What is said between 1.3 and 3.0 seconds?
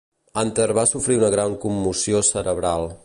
gran commoció cerebral.